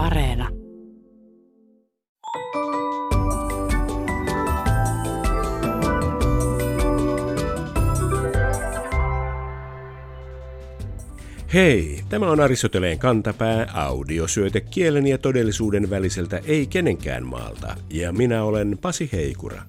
[0.00, 0.48] Areena.
[11.54, 18.44] Hei, tämä on Aristoteleen kantapää, audiosyöte kielen ja todellisuuden väliseltä ei kenenkään maalta, ja minä
[18.44, 19.62] olen Pasi Heikura.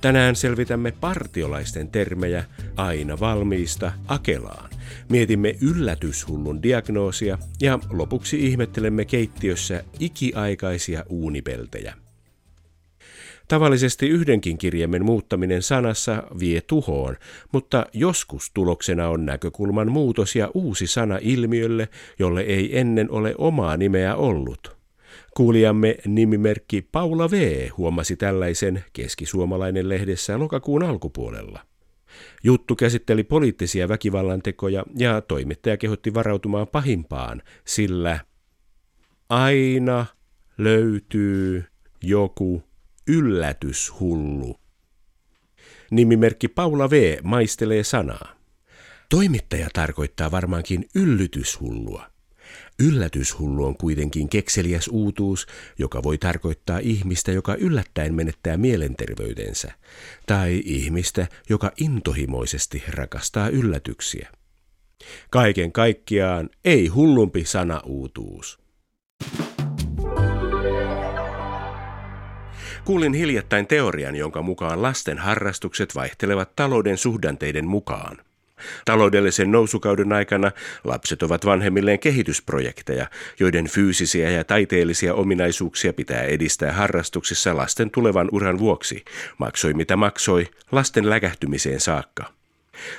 [0.00, 2.44] Tänään selvitämme partiolaisten termejä
[2.76, 4.70] aina valmiista Akelaan.
[5.08, 11.94] Mietimme yllätyshullun diagnoosia ja lopuksi ihmettelemme keittiössä ikiaikaisia uunipeltejä.
[13.48, 17.16] Tavallisesti yhdenkin kirjaimen muuttaminen sanassa vie tuhoon,
[17.52, 21.88] mutta joskus tuloksena on näkökulman muutos ja uusi sana ilmiölle,
[22.18, 24.69] jolle ei ennen ole omaa nimeä ollut.
[25.36, 27.68] Kuulijamme nimimerkki Paula V.
[27.76, 31.66] huomasi tällaisen keskisuomalainen lehdessä lokakuun alkupuolella.
[32.42, 38.18] Juttu käsitteli poliittisia väkivallantekoja ja toimittaja kehotti varautumaan pahimpaan, sillä
[39.28, 40.06] aina
[40.58, 41.64] löytyy
[42.02, 42.62] joku
[43.08, 44.56] yllätyshullu.
[45.90, 47.18] Nimimerkki Paula V.
[47.22, 48.36] maistelee sanaa.
[49.08, 52.09] Toimittaja tarkoittaa varmaankin yllytyshullua.
[52.80, 55.46] Yllätyshullu on kuitenkin kekseliäs uutuus,
[55.78, 59.72] joka voi tarkoittaa ihmistä, joka yllättäen menettää mielenterveytensä,
[60.26, 64.28] tai ihmistä, joka intohimoisesti rakastaa yllätyksiä.
[65.30, 68.58] Kaiken kaikkiaan ei hullumpi sana uutuus.
[72.84, 78.16] Kuulin hiljattain teorian, jonka mukaan lasten harrastukset vaihtelevat talouden suhdanteiden mukaan.
[78.84, 80.50] Taloudellisen nousukauden aikana
[80.84, 83.06] lapset ovat vanhemmilleen kehitysprojekteja,
[83.40, 89.04] joiden fyysisiä ja taiteellisia ominaisuuksia pitää edistää harrastuksissa lasten tulevan uran vuoksi,
[89.38, 92.40] maksoi mitä maksoi, lasten läkähtymiseen saakka.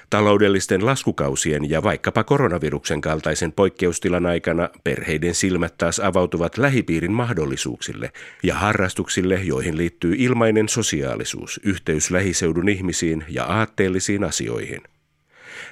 [0.10, 8.12] Taloudellisten laskukausien ja vaikkapa koronaviruksen kaltaisen poikkeustilan aikana perheiden silmät taas avautuvat lähipiirin mahdollisuuksille
[8.44, 14.82] ja harrastuksille, joihin liittyy ilmainen sosiaalisuus, yhteys lähiseudun ihmisiin ja aatteellisiin asioihin.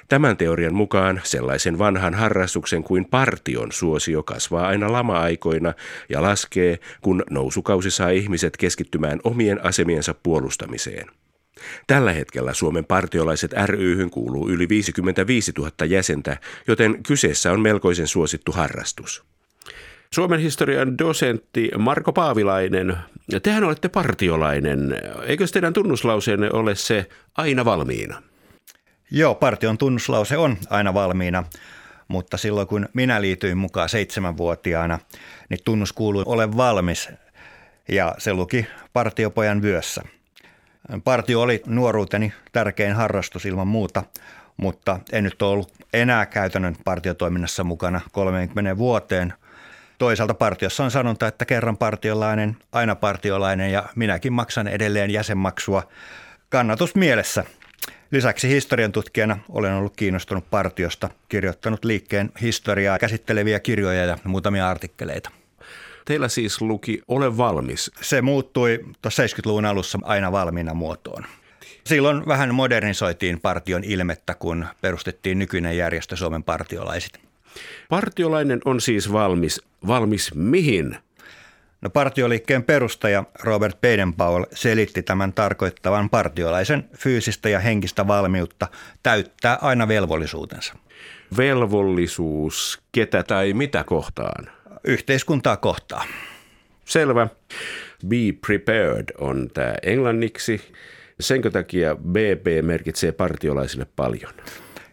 [0.08, 5.72] Tämän teorian mukaan sellaisen vanhan harrastuksen kuin partion suosio kasvaa aina lama-aikoina
[6.08, 11.06] ja laskee, kun nousukausi saa ihmiset keskittymään omien asemiensa puolustamiseen.
[11.86, 16.36] Tällä hetkellä Suomen partiolaiset ryhyn kuuluu yli 55 000 jäsentä,
[16.68, 19.24] joten kyseessä on melkoisen suosittu harrastus.
[20.14, 22.96] Suomen historian dosentti Marko Paavilainen,
[23.42, 25.00] tehän olette partiolainen.
[25.26, 27.06] Eikö teidän tunnuslauseenne ole se
[27.36, 28.22] aina valmiina?
[29.12, 31.44] Joo, partion tunnuslause on aina valmiina,
[32.08, 34.98] mutta silloin kun minä liityin mukaan seitsemänvuotiaana,
[35.48, 37.08] niin tunnus kuului ole valmis
[37.88, 40.02] ja se luki partiopojan vyössä.
[41.04, 44.02] Partio oli nuoruuteni tärkein harrastus ilman muuta,
[44.56, 49.32] mutta en nyt ole ollut enää käytännön partiotoiminnassa mukana 30 vuoteen.
[49.98, 55.88] Toisaalta partiossa on sanonta, että kerran partiolainen, aina partiolainen ja minäkin maksan edelleen jäsenmaksua
[56.48, 57.44] kannatus mielessä–
[58.10, 65.30] Lisäksi historian tutkijana olen ollut kiinnostunut partiosta, kirjoittanut liikkeen historiaa käsitteleviä kirjoja ja muutamia artikkeleita.
[66.04, 67.90] Teillä siis luki Ole valmis.
[68.00, 71.24] Se muuttui 70-luvun alussa aina valmiina muotoon.
[71.84, 77.20] Silloin vähän modernisoitiin partion ilmettä, kun perustettiin nykyinen järjestö Suomen partiolaiset.
[77.88, 79.62] Partiolainen on siis valmis.
[79.86, 80.96] Valmis mihin?
[81.80, 88.66] No partioliikkeen perustaja Robert Baden-Powell selitti tämän tarkoittavan partiolaisen fyysistä ja henkistä valmiutta
[89.02, 90.74] täyttää aina velvollisuutensa.
[91.36, 94.46] Velvollisuus ketä tai mitä kohtaan?
[94.84, 96.08] Yhteiskuntaa kohtaan.
[96.84, 97.28] Selvä.
[98.08, 100.60] Be prepared on tämä englanniksi.
[101.20, 104.32] Senkö takia BP merkitsee partiolaisille paljon?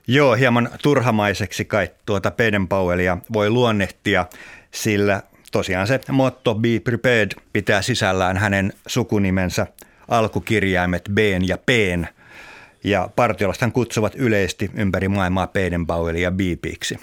[0.07, 4.25] Joo, hieman turhamaiseksi kai tuota Baden-Powellia voi luonnehtia,
[4.71, 9.67] sillä tosiaan se motto Be Prepared pitää sisällään hänen sukunimensä
[10.07, 11.69] alkukirjaimet B ja P.
[12.83, 16.99] Ja partiolastan kutsuvat yleisesti ympäri maailmaa Baden-Powellia Beepiksi.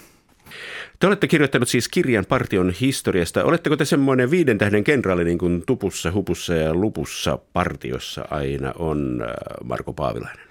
[0.99, 3.43] Te olette kirjoittanut siis kirjan partion historiasta.
[3.43, 9.21] Oletteko te semmoinen viiden tähden kenraali niin kuin tupussa, hupussa ja lupussa partiossa aina on
[9.21, 9.29] äh,
[9.63, 10.45] Marko Paavilainen?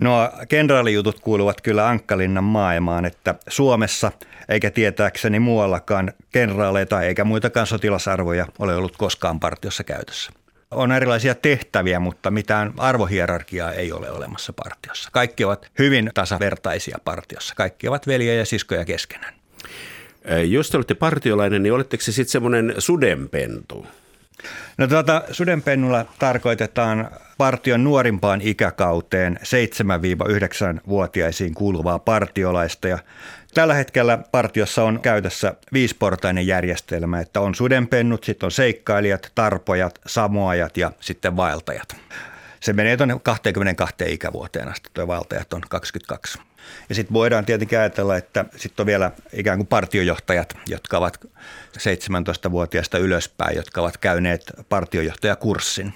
[0.00, 4.12] No kenraalijutut kuuluvat kyllä Ankkalinnan maailmaan, että Suomessa
[4.48, 10.32] eikä tietääkseni muuallakaan kenraaleita eikä muitakaan sotilasarvoja ole ollut koskaan partiossa käytössä.
[10.70, 15.08] On erilaisia tehtäviä, mutta mitään arvohierarkiaa ei ole olemassa partiossa.
[15.12, 17.54] Kaikki ovat hyvin tasavertaisia partiossa.
[17.54, 19.34] Kaikki ovat veljiä ja siskoja keskenään.
[20.48, 23.86] Jos te olette partiolainen, niin oletteko se sitten semmoinen sudenpentu?
[24.78, 32.98] No tuota, sudenpennulla tarkoitetaan partion nuorimpaan ikäkauteen 7-9-vuotiaisiin kuuluvaa partiolaista ja
[33.56, 40.76] Tällä hetkellä partiossa on käytössä viisportainen järjestelmä, että on sudenpennut, sitten on seikkailijat, tarpojat, samoajat
[40.76, 41.96] ja sitten vaeltajat.
[42.60, 46.38] Se menee tuonne 22 ikävuoteen asti, tuo vaeltajat on 22.
[46.88, 51.26] Ja sitten voidaan tietenkin ajatella, että sitten on vielä ikään kuin partiojohtajat, jotka ovat
[51.78, 55.92] 17-vuotiaista ylöspäin, jotka ovat käyneet partiojohtajakurssin.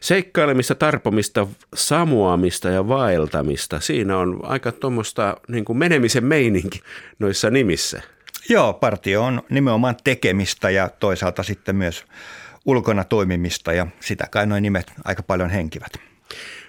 [0.00, 6.80] Seikkailemista, tarpomista, samuamista ja vaeltamista, siinä on aika tuommoista niin menemisen meininki
[7.18, 8.02] noissa nimissä.
[8.48, 12.04] Joo, partio on nimenomaan tekemistä ja toisaalta sitten myös
[12.66, 15.92] ulkona toimimista ja sitä kai noin nimet aika paljon henkivät.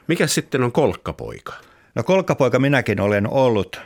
[0.07, 1.53] Mikä sitten on kolkkapoika?
[1.95, 3.81] No kolkkapoika minäkin olen ollut.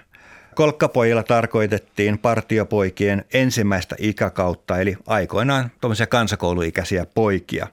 [0.55, 7.67] Kolkkapojilla tarkoitettiin partiopoikien ensimmäistä ikäkautta, eli aikoinaan tuommoisia kansakouluikäisiä poikia.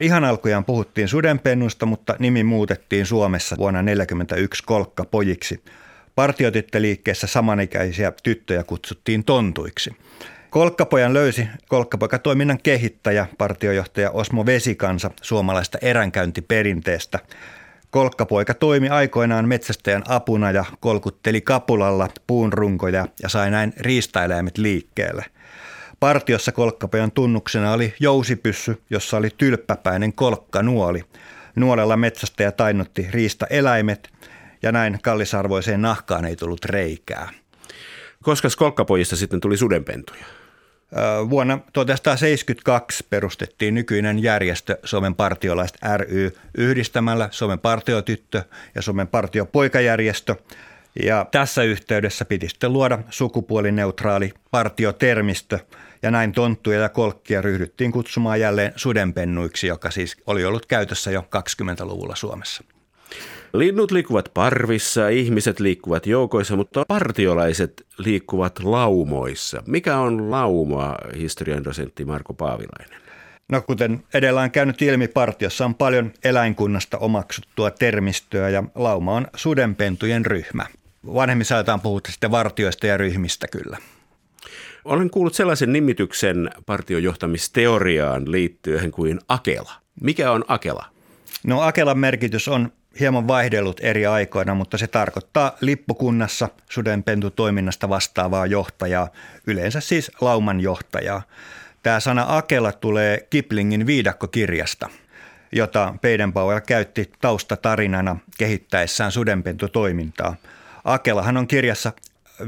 [0.00, 5.64] Ihan alkujaan puhuttiin sudenpennusta, mutta nimi muutettiin Suomessa vuonna 1941 kolkkapojiksi.
[6.14, 9.96] Partiotyttöliikkeessä samanikäisiä tyttöjä kutsuttiin tontuiksi.
[10.50, 17.18] Kolkkapojan löysi kolkkapoikatoiminnan kehittäjä, partiojohtaja Osmo Vesikansa suomalaista eränkäyntiperinteestä–
[17.90, 25.24] Kolkkapoika toimi aikoinaan metsästäjän apuna ja kolkutteli kapulalla puunrunkoja ja sai näin riistaeläimet liikkeelle.
[26.00, 31.04] Partiossa kolkkapojan tunnuksena oli jousipyssy, jossa oli tylppäpäinen kolkkanuoli.
[31.56, 34.10] Nuolella metsästäjä tainnutti riistaeläimet
[34.62, 37.30] ja näin kallisarvoiseen nahkaan ei tullut reikää.
[38.22, 40.39] Koska kolkkapojista sitten tuli sudenpentuja?
[41.30, 48.42] Vuonna 1972 perustettiin nykyinen järjestö Suomen partiolaiset ry yhdistämällä Suomen partiotyttö
[48.74, 50.36] ja Suomen partiopoikajärjestö.
[51.04, 55.58] Ja tässä yhteydessä piti sitten luoda sukupuolineutraali partiotermistö
[56.02, 61.20] ja näin tonttuja ja kolkkia ryhdyttiin kutsumaan jälleen sudenpennuiksi, joka siis oli ollut käytössä jo
[61.20, 62.64] 20-luvulla Suomessa.
[63.52, 69.62] Linnut liikkuvat parvissa, ihmiset liikkuvat joukoissa, mutta partiolaiset liikkuvat laumoissa.
[69.66, 73.00] Mikä on lauma, historian dosentti Marko Paavilainen?
[73.52, 79.26] No kuten edellä on käynyt ilmi, partiossa on paljon eläinkunnasta omaksuttua termistöä ja lauma on
[79.36, 80.66] sudenpentujen ryhmä.
[81.06, 83.76] Vanhemmissa ajetaan puhuta sitten vartioista ja ryhmistä kyllä.
[84.84, 89.72] Olen kuullut sellaisen nimityksen partiojohtamisteoriaan liittyen kuin Akela.
[90.00, 90.84] Mikä on Akela?
[91.44, 99.08] No Akelan merkitys on hieman vaihdellut eri aikoina, mutta se tarkoittaa lippukunnassa sudenpentutoiminnasta vastaavaa johtajaa,
[99.46, 101.22] yleensä siis lauman johtajaa.
[101.82, 104.88] Tämä sana Akela tulee Kiplingin viidakkokirjasta,
[105.52, 110.36] jota Peidenbauer käytti taustatarinana kehittäessään sudenpentutoimintaa.
[110.84, 111.92] Akelahan on kirjassa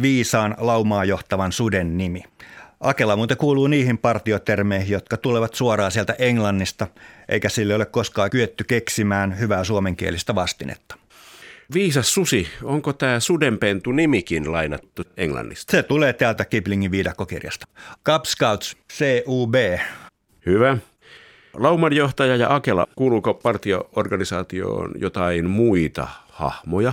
[0.03, 2.25] viisaan laumaa johtavan suden nimi.
[2.83, 6.87] Akela muuten kuuluu niihin partiotermeihin, jotka tulevat suoraan sieltä Englannista,
[7.29, 10.97] eikä sille ole koskaan kyetty keksimään hyvää suomenkielistä vastinetta.
[11.75, 15.71] Viisas susi, onko tämä sudenpentu nimikin lainattu englannista?
[15.71, 17.67] Se tulee täältä Kiplingin viidakkokirjasta.
[18.07, 19.55] Cub Scouts, CUB.
[20.47, 20.79] Hyvä.
[21.55, 26.93] Laumanjohtaja ja Akela, kuuluuko partioorganisaatioon jotain muita hahmoja?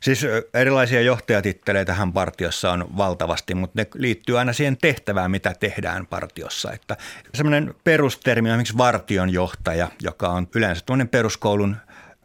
[0.00, 6.72] Siis erilaisia johtajatitteleitä partiossa on valtavasti, mutta ne liittyy aina siihen tehtävään, mitä tehdään partiossa.
[6.72, 6.96] Että
[7.34, 11.76] semmoinen perustermi on esimerkiksi vartion johtaja, joka on yleensä tuollainen peruskoulun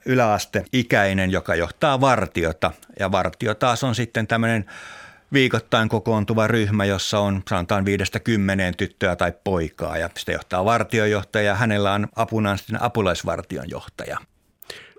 [0.06, 2.72] yläasteikäinen, joka johtaa vartiota.
[3.00, 4.66] Ja vartio taas on sitten tämmöinen
[5.34, 11.46] viikoittain kokoontuva ryhmä, jossa on sanotaan viidestä kymmeneen tyttöä tai poikaa ja sitä johtaa vartiojohtaja
[11.46, 14.18] ja hänellä on apunaan sitten apulaisvartion johtaja.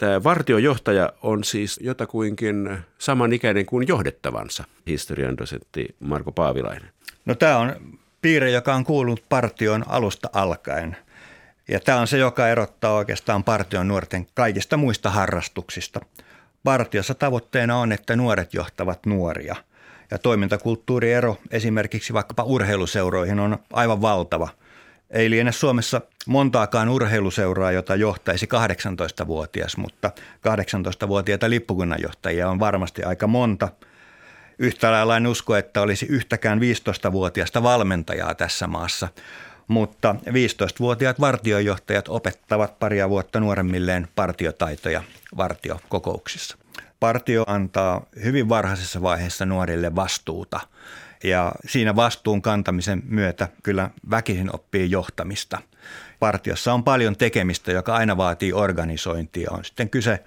[0.02, 6.90] Tämä vartiojohtaja on siis jotakuinkin samanikäinen kuin johdettavansa, historian dosentti Marko Paavilainen.
[7.24, 7.76] No tämä on
[8.22, 10.96] piirre, joka on kuulunut partion alusta alkaen.
[11.68, 16.00] Ja tämä on se, joka erottaa oikeastaan partion nuorten kaikista muista harrastuksista.
[16.64, 19.56] Partiossa tavoitteena on, että nuoret johtavat nuoria.
[20.10, 24.48] Ja toimintakulttuuriero esimerkiksi vaikkapa urheiluseuroihin on aivan valtava–
[25.12, 33.68] ei liene Suomessa montaakaan urheiluseuraa, jota johtaisi 18-vuotias, mutta 18-vuotiaita lippukunnanjohtajia on varmasti aika monta.
[34.58, 39.08] Yhtä lailla en usko, että olisi yhtäkään 15-vuotiaasta valmentajaa tässä maassa,
[39.68, 45.02] mutta 15-vuotiaat vartiojohtajat opettavat paria vuotta nuoremmilleen partiotaitoja
[45.36, 46.56] vartiokokouksissa.
[47.00, 50.60] Partio antaa hyvin varhaisessa vaiheessa nuorille vastuuta–
[51.22, 55.58] ja siinä vastuun kantamisen myötä kyllä väkisin oppii johtamista.
[56.18, 59.50] Partiossa on paljon tekemistä, joka aina vaatii organisointia.
[59.50, 60.24] On sitten kyse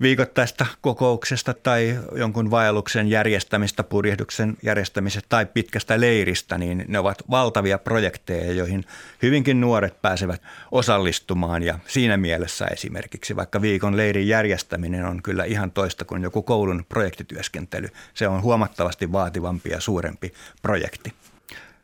[0.00, 7.78] viikoittaista kokouksesta tai jonkun vaelluksen järjestämistä, purjehduksen järjestämisestä tai pitkästä leiristä, niin ne ovat valtavia
[7.78, 8.84] projekteja, joihin
[9.22, 10.42] hyvinkin nuoret pääsevät
[10.72, 11.62] osallistumaan.
[11.62, 16.84] Ja siinä mielessä esimerkiksi vaikka viikon leirin järjestäminen on kyllä ihan toista kuin joku koulun
[16.88, 17.88] projektityöskentely.
[18.14, 21.12] Se on huomattavasti vaativampi ja suurempi projekti.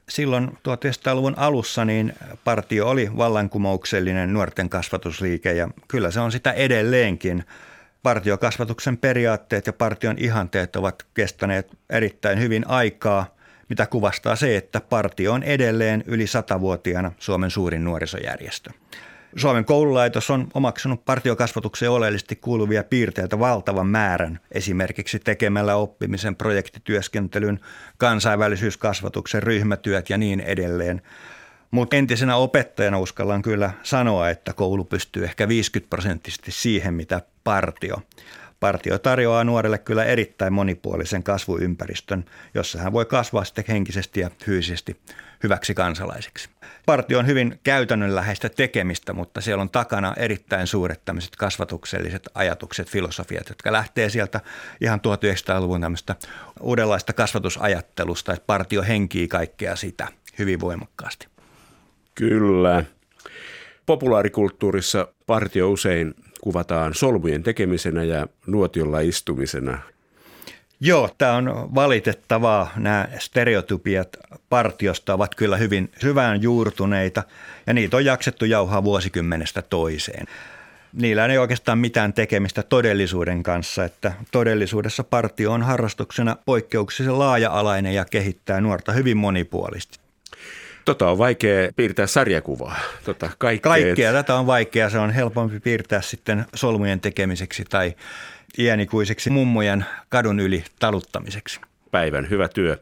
[0.09, 2.13] Silloin 1900-luvun alussa niin
[2.45, 7.45] partio oli vallankumouksellinen nuorten kasvatusliike ja kyllä se on sitä edelleenkin.
[8.03, 13.37] Partiokasvatuksen periaatteet ja partion ihanteet ovat kestäneet erittäin hyvin aikaa,
[13.69, 18.71] mitä kuvastaa se, että partio on edelleen yli satavuotiaana Suomen suurin nuorisojärjestö.
[19.37, 27.61] Suomen koululaitos on omaksunut partiokasvatukseen oleellisesti kuuluvia piirteitä valtavan määrän, esimerkiksi tekemällä oppimisen, projektityöskentelyn,
[27.97, 31.03] kansainvälisyyskasvatuksen, ryhmätyöt ja niin edelleen.
[31.71, 38.03] Mutta entisenä opettajana uskallan kyllä sanoa, että koulu pystyy ehkä 50 prosenttisesti siihen, mitä partio.
[38.61, 42.25] Partio tarjoaa nuorelle kyllä erittäin monipuolisen kasvuympäristön,
[42.55, 45.01] jossa hän voi kasvaa sitten henkisesti ja fyysisesti
[45.43, 46.49] hyväksi kansalaiseksi.
[46.87, 53.49] Partio on hyvin käytännönläheistä tekemistä, mutta siellä on takana erittäin suuret tämmöiset kasvatukselliset ajatukset, filosofiat,
[53.49, 54.41] jotka lähtee sieltä
[54.81, 56.17] ihan 1900-luvun tämmöistä
[56.61, 61.27] uudenlaista kasvatusajattelusta, että partio henkii kaikkea sitä hyvin voimakkaasti.
[62.15, 62.85] Kyllä.
[63.87, 69.79] Populaarikulttuurissa partio usein kuvataan solmujen tekemisenä ja nuotiolla istumisena.
[70.81, 72.71] Joo, tämä on valitettavaa.
[72.77, 74.09] Nämä stereotypiat
[74.49, 77.23] partiosta ovat kyllä hyvin syvään juurtuneita
[77.67, 80.27] ja niitä on jaksettu jauhaa vuosikymmenestä toiseen.
[80.93, 88.05] Niillä ei oikeastaan mitään tekemistä todellisuuden kanssa, että todellisuudessa partio on harrastuksena poikkeuksellisen laaja-alainen ja
[88.05, 89.99] kehittää nuorta hyvin monipuolisesti.
[90.87, 92.77] Tota on vaikea piirtää sarjakuvaa.
[93.05, 93.71] Tota, kaikkea.
[93.71, 94.91] kaikkea tätä on vaikea.
[94.91, 97.95] Se on helpompi piirtää sitten solmujen tekemiseksi tai
[98.59, 101.61] iänikuiseksi mummojen kadun yli taluttamiseksi.
[101.91, 102.79] Päivän hyvä työ.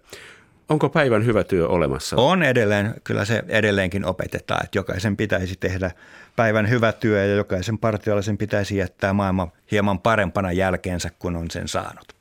[0.68, 2.16] Onko päivän hyvä työ olemassa?
[2.16, 5.90] On edelleen, kyllä se edelleenkin opetetaan, että jokaisen pitäisi tehdä
[6.36, 11.68] päivän hyvä työ ja jokaisen partiolaisen pitäisi jättää maailma hieman parempana jälkeensä, kun on sen
[11.68, 12.12] saanut.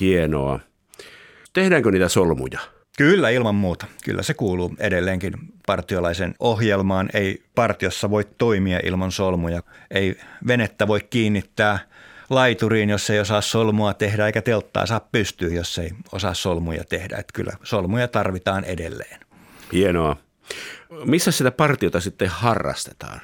[0.00, 0.60] Hienoa.
[1.52, 2.60] Tehdäänkö niitä solmuja?
[2.96, 3.86] Kyllä, ilman muuta.
[4.04, 5.32] Kyllä se kuuluu edelleenkin
[5.66, 7.08] partiolaisen ohjelmaan.
[7.14, 9.62] Ei partiossa voi toimia ilman solmuja.
[9.90, 11.78] Ei venettä voi kiinnittää
[12.30, 17.16] laituriin, jos ei osaa solmua tehdä, eikä telttaa saa pystyä, jos ei osaa solmuja tehdä.
[17.16, 19.20] Että kyllä solmuja tarvitaan edelleen.
[19.72, 20.16] Hienoa.
[21.04, 23.20] Missä sitä partiota sitten harrastetaan?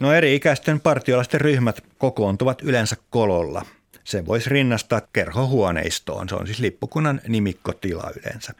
[0.00, 3.66] No eri-ikäisten partiolaisten ryhmät kokoontuvat yleensä kololla.
[4.04, 6.28] Se voisi rinnastaa kerhohuoneistoon.
[6.28, 8.52] Se on siis lippukunnan nimikkotila yleensä.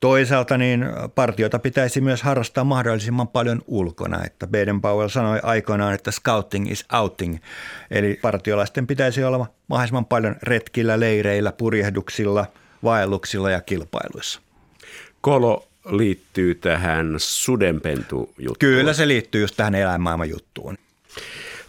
[0.00, 6.10] Toisaalta niin partiota pitäisi myös harrastaa mahdollisimman paljon ulkona, että Baden Powell sanoi aikoinaan, että
[6.10, 7.38] scouting is outing,
[7.90, 12.46] eli partiolaisten pitäisi olla mahdollisimman paljon retkillä, leireillä, purjehduksilla,
[12.84, 14.40] vaelluksilla ja kilpailuissa.
[15.20, 18.56] Kolo liittyy tähän sudenpentu-juttuun.
[18.58, 20.78] Kyllä se liittyy just tähän eläinmaailman juttuun.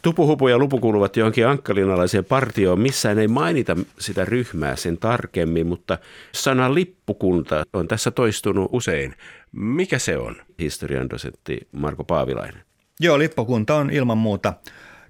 [0.01, 2.79] Tupuhupu ja lupu kuuluvat johonkin ankkalinalaiseen partioon.
[2.79, 5.97] Missään ei mainita sitä ryhmää sen tarkemmin, mutta
[6.31, 9.15] sana lippukunta on tässä toistunut usein.
[9.51, 12.61] Mikä se on, historian dosentti Marko Paavilainen?
[12.99, 14.53] Joo, lippukunta on ilman muuta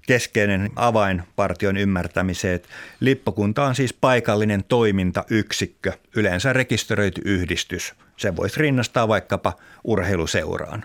[0.06, 2.60] keskeinen avain partion ymmärtämiseen.
[3.00, 7.94] Lippukunta on siis paikallinen toimintayksikkö, yleensä rekisteröity yhdistys.
[8.16, 9.52] Se voisi rinnastaa vaikkapa
[9.84, 10.84] urheiluseuraan.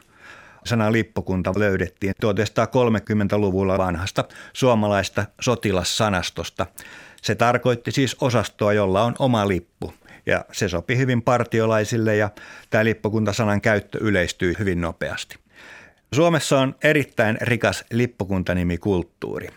[0.67, 6.65] Sana lippukunta löydettiin 1930-luvulla vanhasta suomalaista sotilassanastosta.
[7.21, 9.93] Se tarkoitti siis osastoa, jolla on oma lippu.
[10.25, 12.29] Ja se sopi hyvin partiolaisille ja
[12.69, 15.35] tämä lippukuntasanan käyttö yleistyi hyvin nopeasti.
[16.13, 19.47] Suomessa on erittäin rikas lippukuntanimikulttuuri.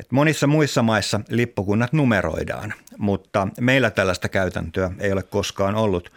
[0.00, 6.12] Et monissa muissa maissa lippukunnat numeroidaan, mutta meillä tällaista käytäntöä ei ole koskaan ollut–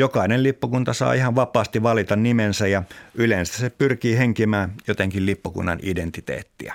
[0.00, 2.82] Jokainen lippukunta saa ihan vapaasti valita nimensä ja
[3.14, 6.74] yleensä se pyrkii henkimään jotenkin lippukunnan identiteettiä.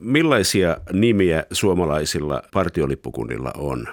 [0.00, 3.86] Millaisia nimiä suomalaisilla partiolippukunnilla on?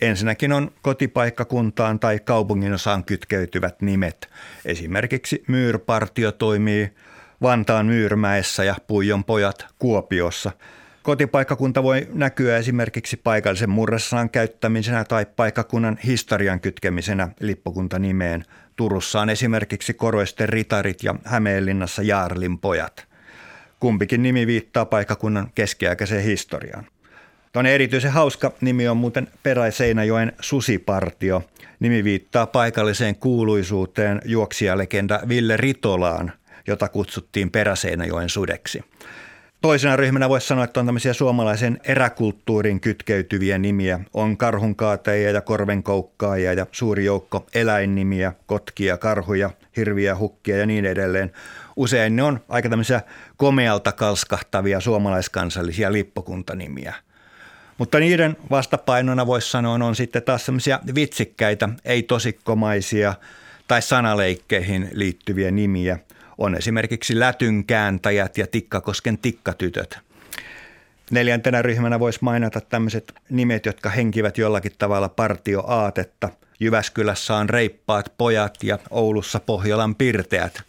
[0.00, 4.28] Ensinnäkin on kotipaikkakuntaan tai kaupunginosaan kytkeytyvät nimet.
[4.64, 6.90] Esimerkiksi Myyrpartio toimii
[7.42, 10.52] Vantaan Myyrmäessä ja Puijon pojat Kuopiossa–
[11.02, 18.44] Kotipaikkakunta voi näkyä esimerkiksi paikallisen murresanan käyttämisenä tai paikkakunnan historian kytkemisenä lippukuntanimeen.
[18.76, 23.06] Turussa on esimerkiksi Koroisten ritarit ja Hämeenlinnassa Jaarlin pojat.
[23.80, 26.86] Kumpikin nimi viittaa paikkakunnan keskiaikaiseen historiaan.
[27.52, 31.42] Tuon erityisen hauska nimi on muuten Peräiseinäjoen susipartio.
[31.80, 36.32] Nimi viittaa paikalliseen kuuluisuuteen juoksijalegenda Ville Ritolaan,
[36.66, 38.84] jota kutsuttiin Peräseinäjoen sudeksi.
[39.62, 44.00] Toisena ryhmänä voisi sanoa, että on tämmöisiä suomalaisen eräkulttuurin kytkeytyviä nimiä.
[44.14, 51.32] On karhunkaateja ja korvenkoukkaajia ja suuri joukko eläinnimiä, kotkia, karhuja, hirviä, hukkia ja niin edelleen.
[51.76, 53.00] Usein ne on aika tämmöisiä
[53.36, 56.94] komealta kalskahtavia suomalaiskansallisia lippukuntanimiä.
[57.78, 63.14] Mutta niiden vastapainona voisi sanoa on sitten taas semmoisia vitsikkäitä, ei tosikkomaisia
[63.68, 65.98] tai sanaleikkeihin liittyviä nimiä–
[66.38, 69.98] on esimerkiksi lätynkääntäjät ja Tikkakosken tikkatytöt.
[71.10, 76.28] Neljäntenä ryhmänä voisi mainita tämmöiset nimet, jotka henkivät jollakin tavalla partioaatetta.
[76.60, 80.62] Jyväskylässä on reippaat pojat ja Oulussa Pohjolan pirteät.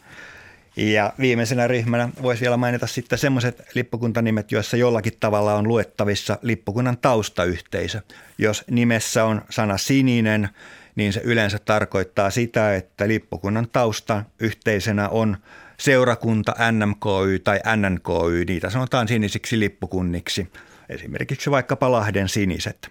[0.76, 6.98] Ja viimeisenä ryhmänä voisi vielä mainita sitten semmoiset lippukuntanimet, joissa jollakin tavalla on luettavissa lippukunnan
[6.98, 8.02] taustayhteisö.
[8.38, 10.50] Jos nimessä on sana sininen,
[10.96, 15.38] niin se yleensä tarkoittaa sitä, että lippukunnan tausta yhteisenä on
[15.78, 20.52] seurakunta, NMKY tai NNKY, niitä sanotaan sinisiksi lippukunniksi,
[20.90, 22.90] esimerkiksi vaikkapa Lahden siniset.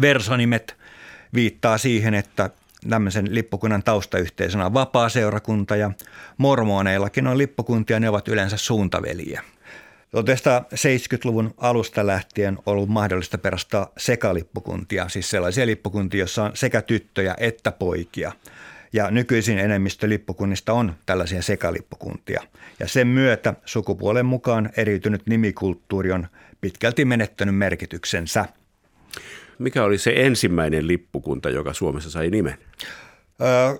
[0.00, 0.76] Versonimet
[1.34, 2.50] viittaa siihen, että
[2.88, 5.90] tämmöisen lippukunnan taustayhteisönä on vapaa seurakunta ja
[6.36, 9.42] mormoneillakin on lippukuntia, ne ovat yleensä suuntaveliä.
[10.16, 17.72] 1970-luvun alusta lähtien ollut mahdollista perustaa sekalippukuntia, siis sellaisia lippukuntia, joissa on sekä tyttöjä että
[17.72, 18.32] poikia.
[18.92, 22.42] Ja nykyisin enemmistö lippukunnista on tällaisia sekalippukuntia.
[22.80, 26.26] Ja sen myötä sukupuolen mukaan eriytynyt nimikulttuuri on
[26.60, 28.44] pitkälti menettänyt merkityksensä.
[29.58, 32.58] Mikä oli se ensimmäinen lippukunta, joka Suomessa sai nimen?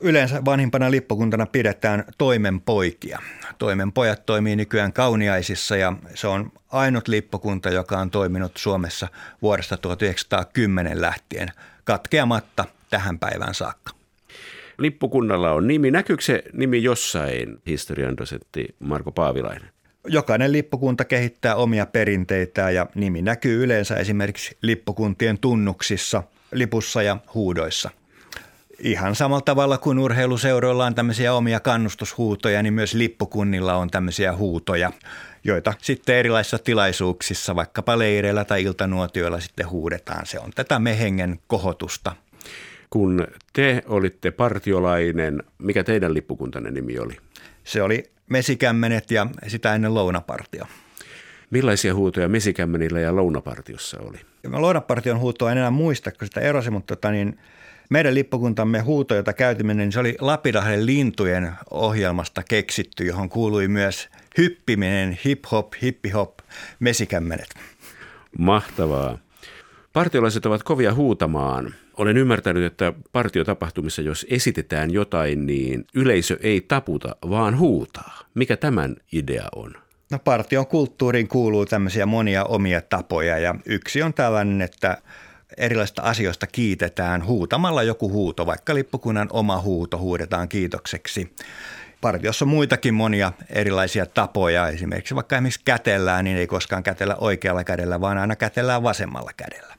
[0.01, 3.19] Yleensä vanhimpana lippukuntana pidetään toimenpoikia.
[3.59, 9.09] Toimenpojat toimii nykyään kauniaisissa ja se on ainut lippukunta, joka on toiminut Suomessa
[9.43, 11.49] vuodesta 1910 lähtien
[11.85, 13.93] katkeamatta tähän päivään saakka.
[14.79, 15.91] Lippukunnalla on nimi.
[15.91, 19.71] Näkyykö se nimi jossain, historian dosentti Marko Paavilainen?
[20.07, 26.23] Jokainen lippukunta kehittää omia perinteitä ja nimi näkyy yleensä esimerkiksi lippukuntien tunnuksissa,
[26.53, 27.91] lipussa ja huudoissa.
[28.79, 34.93] Ihan samalla tavalla kuin urheiluseuroilla on tämmöisiä omia kannustushuutoja, niin myös lippukunnilla on tämmöisiä huutoja,
[35.45, 40.27] joita sitten erilaisissa tilaisuuksissa, vaikkapa leireillä tai iltanuotioilla sitten huudetaan.
[40.27, 42.17] Se on tätä mehengen kohotusta.
[42.91, 47.17] Kun te olitte partiolainen, mikä teidän lippukuntanne nimi oli?
[47.65, 50.65] Se oli Mesikämmenet ja sitä ennen Lounapartio.
[51.51, 54.19] Millaisia huutoja Mesikämmenillä ja Lounapartiossa oli?
[54.53, 57.39] Lounapartion huutoa en enää muista, kun sitä erosi, mutta tota niin,
[57.89, 64.09] meidän lippukuntamme huuto, jota käytimme, niin se oli Lapidahden lintujen ohjelmasta keksitty, johon kuului myös
[64.39, 66.39] hyppiminen, hip-hop, hippi-hop,
[66.81, 67.49] mesikämmenet.
[68.39, 69.19] Mahtavaa.
[69.93, 71.75] Partiolaiset ovat kovia huutamaan.
[71.97, 78.19] Olen ymmärtänyt, että partiotapahtumissa, jos esitetään jotain, niin yleisö ei taputa, vaan huutaa.
[78.35, 79.75] Mikä tämän idea on?
[80.11, 84.99] No partion kulttuuriin kuuluu tämmöisiä monia omia tapoja ja yksi on tällainen, että
[85.59, 91.35] erilaisista asioista kiitetään huutamalla joku huuto, vaikka lippukunnan oma huuto huudetaan kiitokseksi.
[92.01, 94.69] Partiossa on muitakin monia erilaisia tapoja.
[94.69, 99.75] Esimerkiksi vaikka esimerkiksi kätellään, niin ei koskaan kätellä oikealla kädellä, vaan aina kätellään vasemmalla kädellä.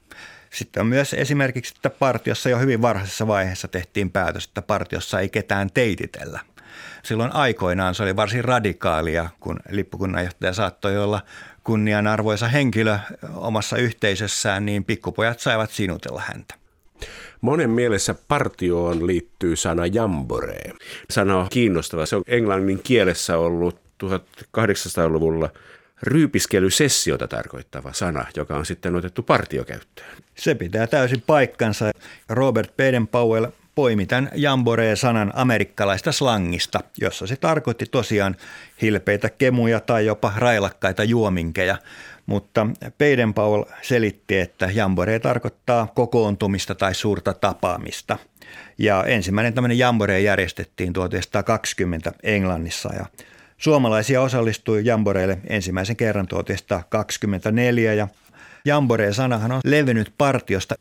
[0.50, 5.30] Sitten on myös esimerkiksi, että partiossa jo hyvin varhaisessa vaiheessa tehtiin päätös, että partiossa ei
[5.30, 6.40] ketään teititellä.
[7.04, 11.22] Silloin aikoinaan se oli varsin radikaalia, kun lippukunnanjohtaja saattoi olla
[11.70, 13.00] kunnianarvoisa henkilö
[13.36, 16.56] omassa yhteisössään, niin pikkupojat saivat sinutella häntä.
[17.42, 20.74] Monen mielessä partioon liittyy sana jamboree.
[21.10, 22.06] Sana on kiinnostava.
[22.06, 25.50] Se on englannin kielessä ollut 1800-luvulla
[26.04, 30.18] ryypiskelysessiota tarkoittava sana, joka on sitten otettu partiokäyttöön.
[30.36, 31.92] Se pitää täysin paikkansa.
[32.30, 33.59] Robert Baden-Powell poimi
[34.08, 38.36] tämän jamboree-sanan amerikkalaista slangista, jossa se tarkoitti tosiaan
[38.82, 41.78] hilpeitä kemuja tai jopa railakkaita juominkeja.
[42.26, 48.18] Mutta Baden-Powell selitti, että jamboree tarkoittaa kokoontumista tai suurta tapaamista.
[48.78, 53.06] Ja ensimmäinen tämmöinen jamboree järjestettiin 1920 Englannissa ja
[53.58, 58.08] Suomalaisia osallistui Jamboreille ensimmäisen kerran 1924 ja
[58.66, 60.76] Jamboree-sanahan on levinnyt partiosta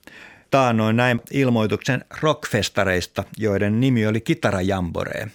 [0.51, 5.29] taannoin näin ilmoituksen rockfestareista, joiden nimi oli Kitara Jamboree.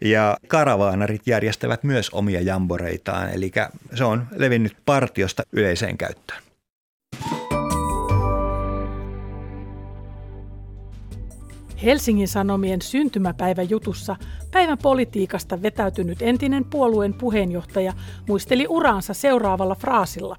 [0.00, 3.52] Ja karavaanarit järjestävät myös omia jamboreitaan, eli
[3.94, 6.42] se on levinnyt partiosta yleiseen käyttöön.
[11.82, 14.16] Helsingin Sanomien syntymäpäiväjutussa
[14.50, 17.92] päivän politiikasta vetäytynyt entinen puolueen puheenjohtaja
[18.28, 20.36] muisteli uraansa seuraavalla fraasilla.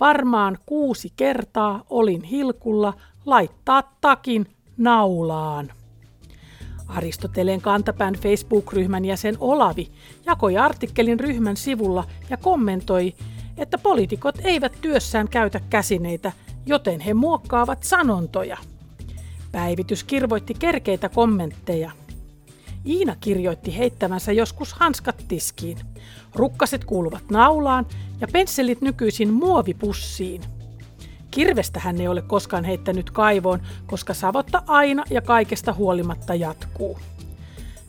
[0.00, 2.94] Varmaan kuusi kertaa olin hilkulla
[3.26, 5.72] laittaa takin naulaan.
[6.88, 9.88] Aristoteleen kantapään Facebook-ryhmän jäsen Olavi
[10.26, 13.14] jakoi artikkelin ryhmän sivulla ja kommentoi,
[13.56, 16.32] että poliitikot eivät työssään käytä käsineitä,
[16.66, 18.56] joten he muokkaavat sanontoja.
[19.52, 21.90] Päivitys kirvoitti kerkeitä kommentteja.
[22.86, 25.78] Iina kirjoitti heittämänsä joskus hanskat tiskiin.
[26.34, 27.86] Rukkaset kuuluvat naulaan
[28.20, 30.42] ja pensselit nykyisin muovipussiin.
[31.30, 36.98] Kirvestä hän ei ole koskaan heittänyt kaivoon, koska savotta aina ja kaikesta huolimatta jatkuu.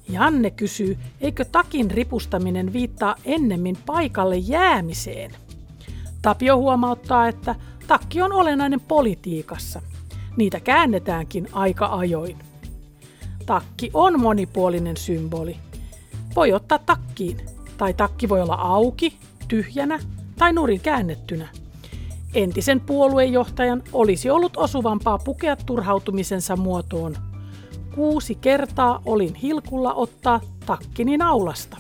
[0.10, 5.32] Janne kysyy, eikö takin ripustaminen viittaa ennemmin paikalle jäämiseen.
[6.22, 7.56] Tapio huomauttaa, että
[7.88, 9.82] takki on olennainen politiikassa.
[10.38, 12.49] Niitä käännetäänkin aika ajoin.
[13.50, 15.58] Takki on monipuolinen symboli.
[16.36, 17.38] Voi ottaa takkiin,
[17.78, 20.00] tai takki voi olla auki, tyhjänä
[20.38, 21.48] tai nurin käännettynä.
[22.34, 27.16] Entisen puoluejohtajan olisi ollut osuvampaa pukea turhautumisensa muotoon.
[27.96, 31.78] Kuusi kertaa olin hilkulla ottaa takkini naulasta.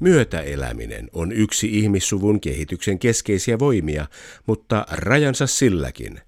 [0.00, 4.06] Myötäeläminen on yksi ihmissuvun kehityksen keskeisiä voimia,
[4.46, 6.20] mutta rajansa silläkin.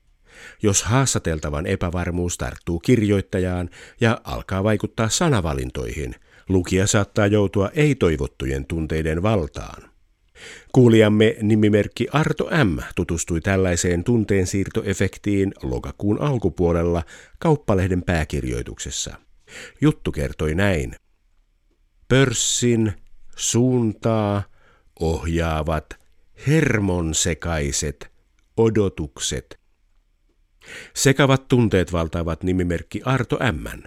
[0.63, 6.15] Jos haastateltavan epävarmuus tarttuu kirjoittajaan ja alkaa vaikuttaa sanavalintoihin,
[6.49, 9.83] lukija saattaa joutua ei-toivottujen tunteiden valtaan.
[10.73, 12.79] Kuulijamme nimimerkki Arto M.
[12.97, 17.03] tutustui tällaiseen tunteensiirtoefektiin lokakuun alkupuolella
[17.39, 19.17] kauppalehden pääkirjoituksessa.
[19.81, 20.97] Juttu kertoi näin.
[22.09, 22.93] Pörssin
[23.37, 24.43] suuntaa
[25.01, 25.87] ohjaavat
[26.47, 28.11] hermonsekaiset
[28.57, 29.64] odotukset.
[30.95, 33.83] Sekavat tunteet valtaavat nimimerkki Arto M.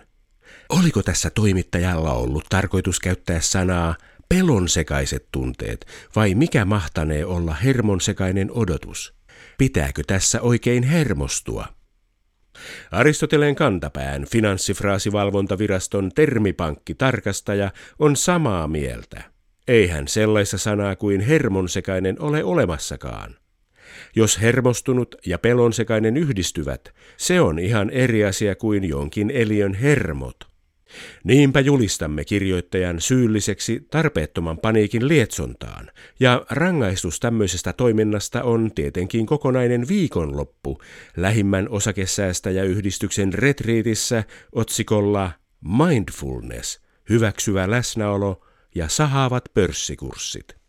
[0.69, 3.95] Oliko tässä toimittajalla ollut tarkoitus käyttää sanaa
[4.29, 5.85] pelonsekaiset tunteet
[6.15, 9.13] vai mikä mahtanee olla hermonsekainen odotus?
[9.57, 11.67] Pitääkö tässä oikein hermostua?
[12.91, 19.23] Aristoteleen kantapään finanssifraasivalvontaviraston termipankkitarkastaja on samaa mieltä.
[19.67, 23.35] Eihän sellaista sanaa kuin hermonsekainen ole olemassakaan.
[24.17, 30.35] Jos hermostunut ja pelonsekainen yhdistyvät, se on ihan eri asia kuin jonkin eliön hermot.
[31.23, 40.81] Niinpä julistamme kirjoittajan syylliseksi tarpeettoman paniikin lietsontaan, ja rangaistus tämmöisestä toiminnasta on tietenkin kokonainen viikonloppu
[41.17, 50.66] lähimmän osakesäästäjäyhdistyksen retriitissä otsikolla Mindfulness, hyväksyvä läsnäolo ja sahaavat pörssikurssit.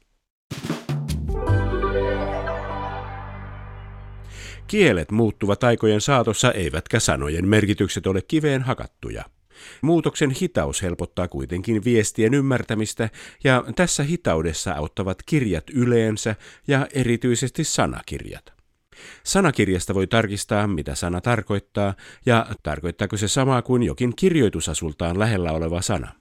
[4.68, 9.24] Kielet muuttuvat aikojen saatossa, eivätkä sanojen merkitykset ole kiveen hakattuja.
[9.82, 13.10] Muutoksen hitaus helpottaa kuitenkin viestien ymmärtämistä,
[13.44, 18.52] ja tässä hitaudessa auttavat kirjat yleensä ja erityisesti sanakirjat.
[19.24, 21.94] Sanakirjasta voi tarkistaa, mitä sana tarkoittaa,
[22.26, 26.12] ja tarkoittaako se samaa kuin jokin kirjoitusasultaan lähellä oleva sana.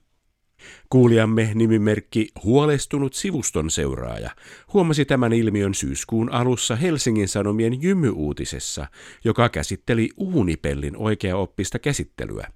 [0.89, 4.31] Kuulijamme nimimerkki Huolestunut sivuston seuraaja
[4.73, 8.87] huomasi tämän ilmiön syyskuun alussa Helsingin Sanomien jymyuutisessa,
[9.23, 12.47] joka käsitteli uunipellin oikeaoppista käsittelyä.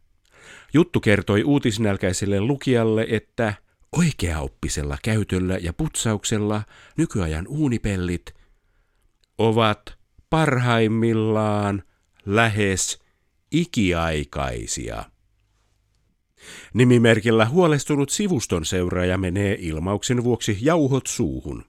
[0.74, 3.54] Juttu kertoi uutisnälkäiselle lukijalle, että
[3.98, 6.64] oikeaoppisella käytöllä ja putsauksella
[6.98, 8.34] nykyajan uunipellit
[9.38, 9.98] ovat
[10.30, 11.84] parhaimmillaan
[12.26, 13.00] lähes
[13.52, 15.11] ikiaikaisia.
[16.74, 21.64] Nimimerkillä huolestunut sivuston seuraaja menee ilmauksen vuoksi jauhot suuhun.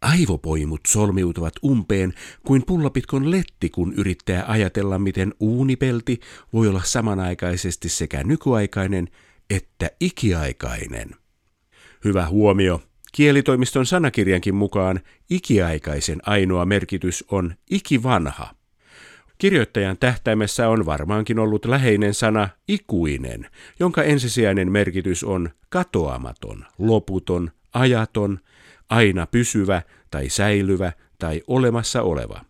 [0.00, 2.14] Aivopoimut solmiutuvat umpeen
[2.46, 6.20] kuin pullapitkon letti, kun yrittää ajatella, miten uunipelti
[6.52, 9.08] voi olla samanaikaisesti sekä nykyaikainen
[9.50, 11.10] että ikiaikainen.
[12.04, 12.82] Hyvä huomio.
[13.12, 15.00] Kielitoimiston sanakirjankin mukaan
[15.30, 18.59] ikiaikaisen ainoa merkitys on ikivanha.
[19.40, 23.46] Kirjoittajan tähtäimessä on varmaankin ollut läheinen sana ikuinen,
[23.78, 28.38] jonka ensisijainen merkitys on katoamaton, loputon, ajaton,
[28.90, 32.44] aina pysyvä tai säilyvä tai olemassa oleva.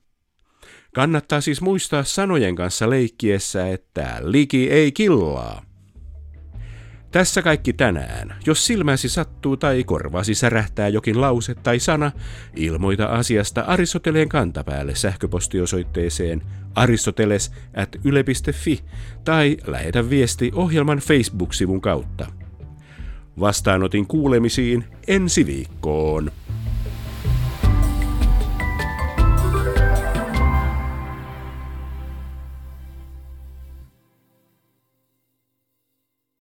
[0.94, 5.69] Kannattaa siis muistaa sanojen kanssa leikkiessä, että liki ei killaa.
[7.10, 8.34] Tässä kaikki tänään.
[8.46, 12.12] Jos silmäsi sattuu tai korvasi särähtää jokin lause tai sana,
[12.56, 16.42] ilmoita asiasta Aristoteleen kantapäälle sähköpostiosoitteeseen
[16.74, 18.80] aristoteles at yle.fi
[19.24, 22.26] tai lähetä viesti ohjelman Facebook-sivun kautta.
[23.40, 26.32] Vastaanotin kuulemisiin ensi viikkoon.